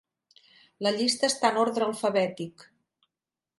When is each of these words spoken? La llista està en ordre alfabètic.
La 0.87 0.93
llista 0.95 1.29
està 1.33 1.53
en 1.53 1.61
ordre 1.65 1.87
alfabètic. 1.89 2.67